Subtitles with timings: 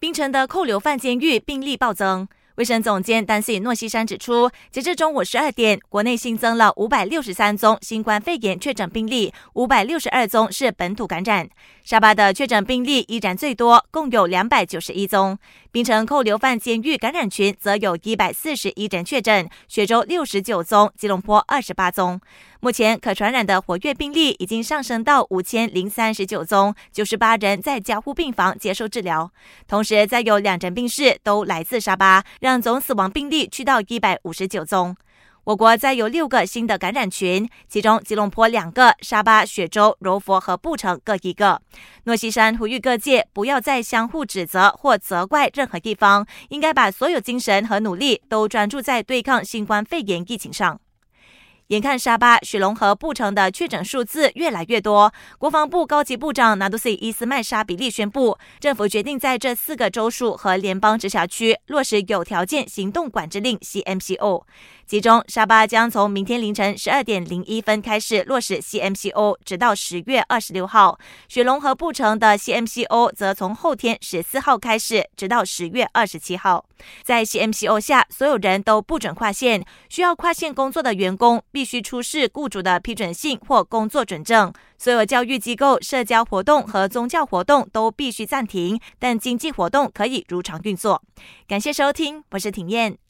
[0.00, 2.26] 槟城的扣留犯监狱病例暴增。
[2.60, 11.48] 卫生总监丹西诺西山指出，截至中午十二点，国内新增了五百六十三宗新冠肺炎确诊病例，五百六十二宗是本土感染。
[11.82, 15.38] 沙巴的确诊病例依然最多，共有两百九十一宗。
[15.72, 22.20] 槟城扣留犯监狱感染群则有一百四十一人确诊，雪州六十九宗，吉隆坡二十八宗。
[22.62, 29.32] 目前可传染的活跃病例已经上升到五千零三十九宗，九十八人在加护病房接受治疗。
[29.66, 34.96] 同时，再有两人病逝都来自沙巴，让总死亡病例去到一百五十九宗。
[35.44, 41.62] 我国再有六个新的感染群，其中吉隆坡两个，沙巴、雪州、柔佛和布城各一个。
[42.04, 50.80] 诺西山呼吁各界不要再相互指责或责怪任何地方，应该把所有精神和努力都专注在对抗新冠肺炎疫情上。
[51.70, 64.42] 眼看沙巴、雪龙和布城的确诊数字越来越多，国防部高级部长纳杜西伊斯曼沙比利宣布，政府决定在这四个州属和联邦直辖区落实有条件行动管制令 （CMCO）。
[64.84, 76.64] 其中，沙巴将从明天凌晨十二点零一分开始落实 CMCO，直到十月二十六号；雪龙和布城的 CMCO 则从后天十四号开始，直到十月二十七号。
[77.04, 84.50] 在 CMCO 下，所有人都不准跨线，需要跨线工作的员工必必须出示雇主的批准信或工作准证。
[84.78, 91.02] 所有教育机构、社交活动和宗教活动都必须暂停，但经济活动可以如常运作。
[91.46, 93.09] 感谢收听，我是庭燕。